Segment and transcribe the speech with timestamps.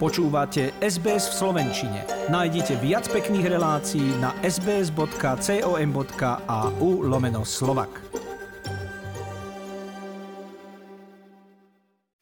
[0.00, 2.08] Počúvate SBS v Slovenčine.
[2.32, 5.04] Nájdite viac pekných relácií na sbs.com.au
[7.04, 8.19] lomeno slovak.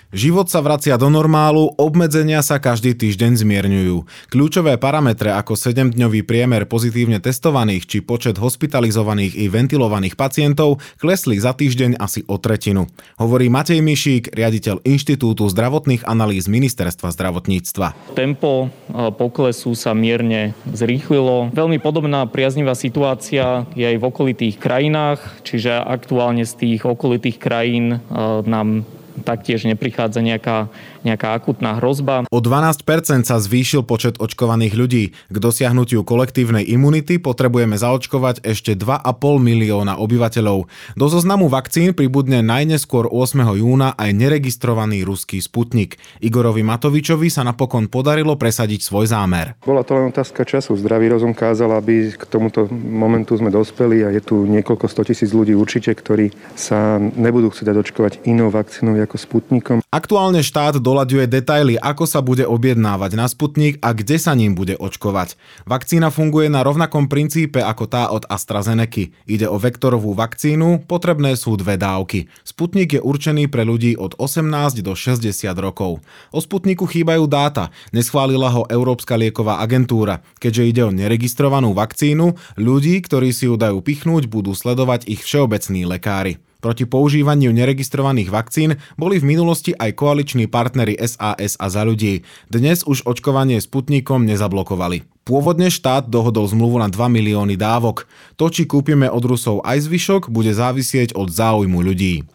[0.09, 4.09] Život sa vracia do normálu, obmedzenia sa každý týždeň zmierňujú.
[4.33, 11.53] Kľúčové parametre ako 7-dňový priemer pozitívne testovaných či počet hospitalizovaných i ventilovaných pacientov klesli za
[11.53, 12.89] týždeň asi o tretinu.
[13.21, 18.17] Hovorí Matej Mišík, riaditeľ Inštitútu zdravotných analýz Ministerstva zdravotníctva.
[18.17, 21.53] Tempo e, poklesu sa mierne zrýchlilo.
[21.53, 28.01] Veľmi podobná priaznivá situácia je aj v okolitých krajinách, čiže aktuálne z tých okolitých krajín
[28.01, 28.17] e,
[28.49, 28.89] nám
[29.21, 30.71] taktiež neprichádza nejaká,
[31.03, 32.25] nejaká akutná hrozba.
[32.31, 32.85] O 12%
[33.27, 35.05] sa zvýšil počet očkovaných ľudí.
[35.15, 39.05] K dosiahnutiu kolektívnej imunity potrebujeme zaočkovať ešte 2,5
[39.39, 40.71] milióna obyvateľov.
[40.95, 43.45] Do zoznamu vakcín pribudne najneskôr 8.
[43.59, 45.97] júna aj neregistrovaný ruský Sputnik.
[46.21, 49.57] Igorovi Matovičovi sa napokon podarilo presadiť svoj zámer.
[49.65, 50.77] Bola to len otázka času.
[50.77, 55.55] Zdravý rozum kázal, aby k tomuto momentu sme dospeli a je tu niekoľko stotisíc ľudí
[55.55, 59.79] určite, ktorí sa nebudú chcieť očkovať inou vakcínou ako Sputnikom.
[59.89, 64.77] Aktuálne štát doľaďuje detaily, ako sa bude objednávať na Sputnik a kde sa ním bude
[64.77, 65.41] očkovať.
[65.65, 69.09] Vakcína funguje na rovnakom princípe ako tá od AstraZeneca.
[69.25, 72.29] Ide o vektorovú vakcínu, potrebné sú dve dávky.
[72.45, 76.05] Sputnik je určený pre ľudí od 18 do 60 rokov.
[76.29, 80.21] O Sputniku chýbajú dáta, neschválila ho Európska lieková agentúra.
[80.37, 85.89] Keďže ide o neregistrovanú vakcínu, ľudí, ktorí si ju dajú pichnúť, budú sledovať ich všeobecní
[85.89, 86.37] lekári.
[86.59, 92.27] Proti používaniu neregistrovaných vakcín boli v minulosti aj koaliční partnery SAS a za ľudí.
[92.51, 95.07] Dnes už očkovanie Sputnikom nezablokovali.
[95.23, 98.11] Pôvodne štát dohodol zmluvu na 2 milióny dávok.
[98.35, 102.27] To, či kúpime od Rusov aj zvyšok, bude závisieť od záujmu ľudí.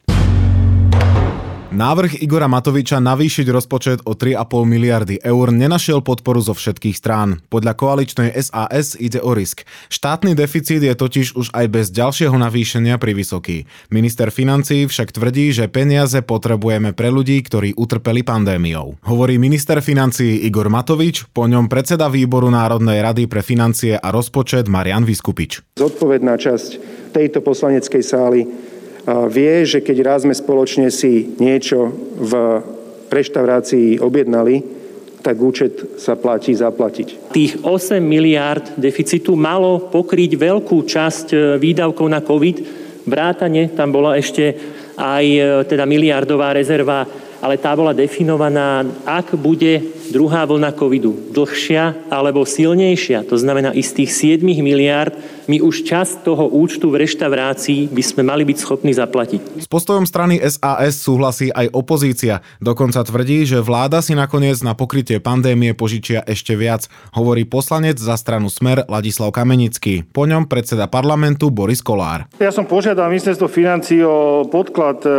[1.73, 7.41] Návrh Igora Matoviča navýšiť rozpočet o 3,5 miliardy eur nenašiel podporu zo všetkých strán.
[7.49, 9.65] Podľa koaličnej SAS ide o risk.
[9.89, 13.65] Štátny deficit je totiž už aj bez ďalšieho navýšenia vysoký.
[13.89, 19.01] Minister financí však tvrdí, že peniaze potrebujeme pre ľudí, ktorí utrpeli pandémiou.
[19.09, 24.69] Hovorí minister financí Igor Matovič, po ňom predseda výboru Národnej rady pre financie a rozpočet
[24.69, 25.73] Marian Vyskupič.
[25.81, 26.69] Zodpovedná časť
[27.17, 28.45] tejto poslaneckej sály
[29.07, 32.33] vie, že keď raz sme spoločne si niečo v
[33.11, 34.83] reštaurácii objednali,
[35.23, 37.31] tak účet sa platí zaplatiť.
[37.31, 42.57] Tých 8 miliárd deficitu malo pokryť veľkú časť e, výdavkov na COVID.
[43.07, 44.51] Vrátane tam bola ešte
[44.99, 47.07] aj e, teda miliardová rezerva,
[47.39, 49.79] ale tá bola definovaná, ak bude
[50.11, 53.23] druhá vlna covidu dlhšia alebo silnejšia.
[53.31, 55.15] To znamená, istých 7 miliárd
[55.47, 59.59] my už časť toho účtu v reštaurácii by sme mali byť schopní zaplatiť.
[59.59, 62.39] S postojom strany SAS súhlasí aj opozícia.
[62.63, 68.15] Dokonca tvrdí, že vláda si nakoniec na pokrytie pandémie požičia ešte viac, hovorí poslanec za
[68.15, 70.07] stranu Smer Ladislav Kamenický.
[70.07, 72.27] Po ňom predseda parlamentu Boris Kolár.
[72.39, 75.11] Ja som požiadal ministerstvo financí o podklad, e,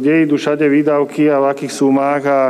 [0.00, 2.40] kde idú všade výdavky a v akých sumách a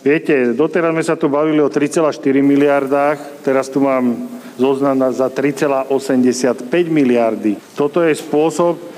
[0.00, 4.16] Viete, doteraz sme sa tu bavili o 3,4 miliardách, teraz tu mám
[4.58, 7.60] zoznam za 3,85 miliardy.
[7.76, 8.90] Toto je spôsob,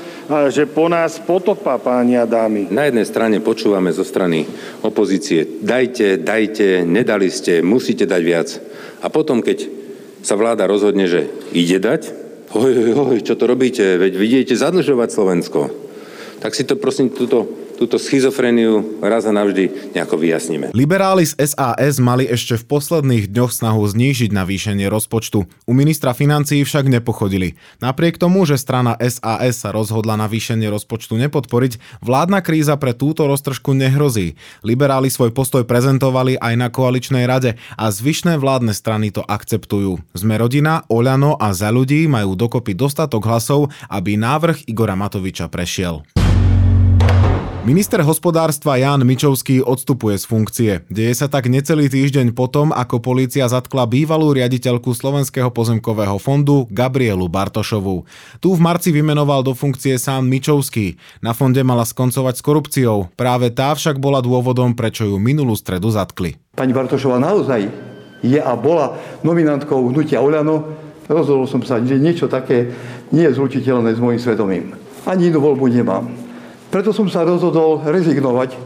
[0.48, 2.70] že po nás potopa, páni a dámy.
[2.70, 4.46] Na jednej strane počúvame zo strany
[4.80, 8.48] opozície, dajte, dajte, nedali ste, musíte dať viac.
[9.02, 9.66] A potom, keď
[10.22, 12.02] sa vláda rozhodne, že ide dať,
[12.54, 15.60] hoj, hoj, čo to robíte, veď vidíte zadlžovať Slovensko.
[16.38, 17.46] Tak si to prosím túto
[17.82, 20.70] túto schizofréniu raz a navždy nejako vyjasníme.
[20.70, 25.42] Liberáli z SAS mali ešte v posledných dňoch snahu znížiť navýšenie rozpočtu.
[25.66, 27.58] U ministra financií však nepochodili.
[27.82, 33.74] Napriek tomu, že strana SAS sa rozhodla navýšenie rozpočtu nepodporiť, vládna kríza pre túto roztržku
[33.74, 34.38] nehrozí.
[34.62, 39.98] Liberáli svoj postoj prezentovali aj na koaličnej rade a zvyšné vládne strany to akceptujú.
[40.14, 46.21] Sme rodina, Oľano a za ľudí majú dokopy dostatok hlasov, aby návrh Igora Matoviča prešiel.
[47.62, 50.70] Minister hospodárstva Jan Mičovský odstupuje z funkcie.
[50.90, 57.22] Deje sa tak necelý týždeň potom, ako polícia zatkla bývalú riaditeľku Slovenského pozemkového fondu Gabrielu
[57.30, 58.02] Bartošovú.
[58.42, 60.98] Tu v marci vymenoval do funkcie sám Mičovský.
[61.22, 63.14] Na fonde mala skoncovať s korupciou.
[63.14, 66.34] Práve tá však bola dôvodom, prečo ju minulú stredu zatkli.
[66.58, 67.70] Pani Bartošová naozaj
[68.26, 70.66] je a bola nominantkou hnutia Oľano.
[71.06, 72.74] Rozhodol som sa, že niečo také
[73.14, 74.74] nie je zlučiteľné s môjim svedomím.
[75.06, 76.21] Ani inú voľbu nemám.
[76.72, 78.56] Preto som sa rozhodol rezignovať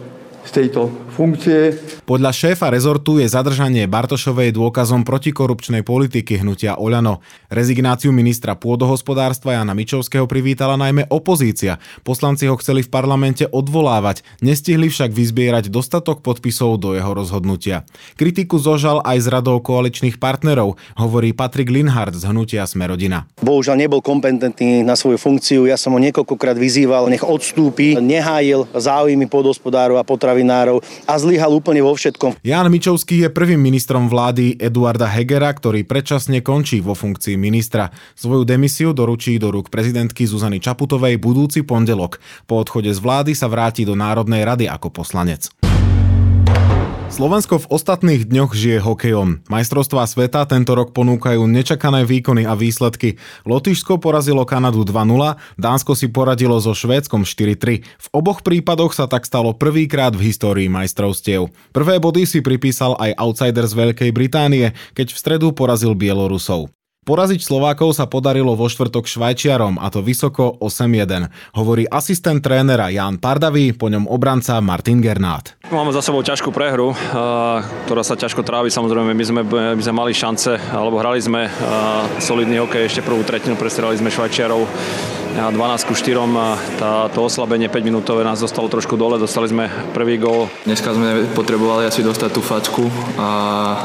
[0.46, 1.72] z tejto funkcie.
[2.04, 7.24] Podľa šéfa rezortu je zadržanie Bartošovej dôkazom protikorupčnej politiky hnutia Oľano.
[7.48, 11.80] Rezignáciu ministra pôdohospodárstva Jana Mičovského privítala najmä opozícia.
[12.04, 17.88] Poslanci ho chceli v parlamente odvolávať, nestihli však vyzbierať dostatok podpisov do jeho rozhodnutia.
[18.20, 23.24] Kritiku zožal aj z radou koaličných partnerov, hovorí Patrik Linhard z hnutia Smerodina.
[23.40, 29.30] Bohužiaľ nebol kompetentný na svoju funkciu, ja som ho niekoľkokrát vyzýval, nech odstúpi, nehájil záujmy
[29.30, 32.42] podhospodárov a potravinárov a zlyhal úplne vo všetkom.
[32.42, 37.88] Jan Mičovský je prvým ministrom vlády Eduarda Hegera, ktorý predčasne končí vo funkcii ministra.
[38.18, 42.18] Svoju demisiu doručí do rúk prezidentky Zuzany Čaputovej budúci pondelok.
[42.44, 45.48] Po odchode z vlády sa vráti do Národnej rady ako poslanec.
[47.06, 49.48] Slovensko v ostatných dňoch žije hokejom.
[49.48, 53.16] Majstrovstvá sveta tento rok ponúkajú nečakané výkony a výsledky.
[53.48, 57.80] Lotyšsko porazilo Kanadu 2-0, Dánsko si poradilo so Švédskom 4-3.
[57.80, 61.48] V oboch prípadoch sa tak stalo prvýkrát v histórii majstrovstiev.
[61.72, 66.75] Prvé body si pripísal aj outsider z Veľkej Británie, keď v stredu porazil Bielorusov.
[67.06, 73.22] Poraziť Slovákov sa podarilo vo štvrtok Švajčiarom a to vysoko 8-1, hovorí asistent trénera Jan
[73.22, 75.54] Pardavý, po ňom obranca Martin Gernát.
[75.70, 76.90] Máme za sebou ťažkú prehru,
[77.86, 78.74] ktorá sa ťažko trávi.
[78.74, 81.46] Samozrejme, my sme, my sme mali šance, alebo hrali sme
[82.18, 84.66] solidný hokej, ešte prvú tretinu prestrelali sme Švajčiarov
[85.36, 85.52] 12
[85.84, 86.16] ku 4.
[86.80, 90.48] Tá, to oslabenie 5 minútové nás dostalo trošku dole, dostali sme prvý gól.
[90.64, 92.88] Dneska sme potrebovali asi dostať tú facku
[93.20, 93.28] a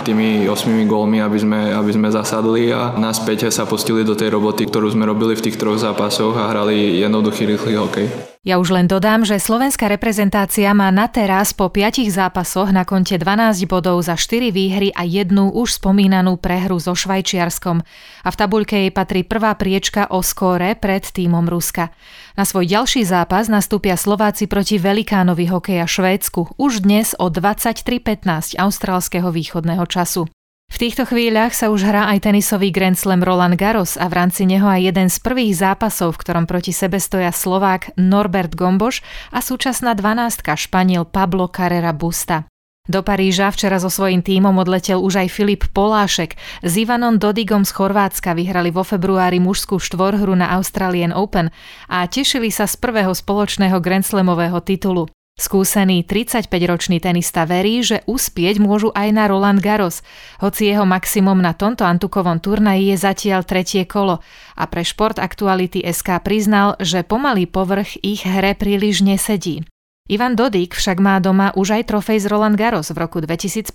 [0.07, 4.63] tými 8 gólmi, aby sme, aby sme zasadli a naspäť sa pustili do tej roboty,
[4.63, 8.07] ktorú sme robili v tých troch zápasoch a hrali jednoduchý, rýchly hokej.
[8.41, 13.21] Ja už len dodám, že slovenská reprezentácia má na teraz po piatich zápasoch na konte
[13.21, 17.85] 12 bodov za 4 výhry a jednu už spomínanú prehru so Švajčiarskom.
[18.25, 21.93] A v tabuľke jej patrí prvá priečka o skóre pred týmom Ruska.
[22.33, 29.29] Na svoj ďalší zápas nastúpia Slováci proti velikánovi hokeja Švédsku už dnes o 23.15 austrálskeho
[29.29, 30.25] východného času.
[30.71, 34.47] V týchto chvíľach sa už hrá aj tenisový Grand Slam Roland Garros a v rámci
[34.47, 39.03] neho aj jeden z prvých zápasov, v ktorom proti sebe stoja Slovák Norbert Gomboš
[39.35, 42.47] a súčasná dvanástka Španiel Pablo Carrera Busta.
[42.89, 46.33] Do Paríža včera so svojím tímom odletel už aj Filip Polášek.
[46.65, 51.53] S Ivanom Dodigom z Chorvátska vyhrali vo februári mužskú štvorhru na Australian Open
[51.85, 55.05] a tešili sa z prvého spoločného Grand Slamového titulu.
[55.41, 60.05] Skúsený 35-ročný tenista verí, že uspieť môžu aj na Roland Garros,
[60.37, 64.21] hoci jeho maximum na tomto antukovom turnaji je zatiaľ tretie kolo
[64.53, 69.65] a pre šport Aktuality SK priznal, že pomalý povrch ich hre príliš nesedí.
[70.05, 72.93] Ivan Dodik však má doma už aj trofej z Roland Garros.
[72.93, 73.73] V roku 2015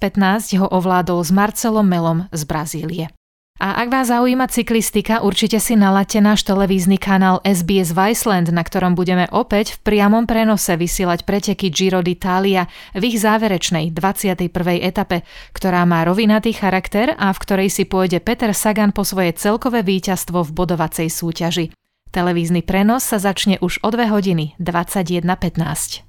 [0.62, 3.15] ho ovládol s Marcelom Melom z Brazílie.
[3.56, 8.92] A ak vás zaujíma cyklistika, určite si naladte náš televízny kanál SBS Viceland, na ktorom
[8.92, 14.52] budeme opäť v priamom prenose vysielať preteky Giro d'Italia v ich záverečnej 21.
[14.84, 15.24] etape,
[15.56, 20.44] ktorá má rovinatý charakter a v ktorej si pôjde Peter Sagan po svoje celkové víťazstvo
[20.44, 21.72] v bodovacej súťaži.
[22.12, 26.05] Televízny prenos sa začne už o 2 hodiny 21.15.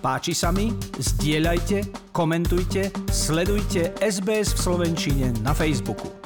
[0.00, 0.72] Páči sa mi?
[0.96, 6.19] Zdieľajte, komentujte, sledujte SBS v Slovenčine na Facebooku.